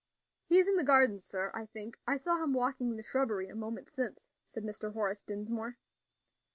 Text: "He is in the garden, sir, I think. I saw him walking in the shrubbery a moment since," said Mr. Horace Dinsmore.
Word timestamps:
"He 0.47 0.57
is 0.57 0.67
in 0.67 0.77
the 0.77 0.83
garden, 0.83 1.19
sir, 1.19 1.51
I 1.53 1.67
think. 1.67 1.95
I 2.07 2.17
saw 2.17 2.41
him 2.43 2.53
walking 2.53 2.89
in 2.89 2.97
the 2.97 3.03
shrubbery 3.03 3.49
a 3.49 3.55
moment 3.55 3.87
since," 3.91 4.29
said 4.43 4.63
Mr. 4.63 4.93
Horace 4.93 5.21
Dinsmore. 5.21 5.77